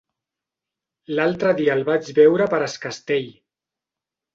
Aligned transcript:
L'altre 1.19 1.53
dia 1.61 1.77
el 1.81 1.85
vaig 1.93 2.13
veure 2.23 2.51
per 2.57 2.65
Es 2.73 2.83
Castell. 2.89 3.33